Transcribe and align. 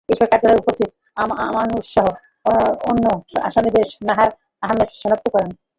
এ 0.09 0.13
সময় 0.13 0.29
কাঠগড়ায় 0.31 0.61
উপস্থিত 0.61 0.89
আমানুরসহ 1.45 2.05
অন্য 2.89 3.05
আসামিদের 3.47 3.85
নাহার 4.07 4.29
আহমেদ 4.63 4.89
শনাক্ত 4.99 5.25
করেন। 5.33 5.49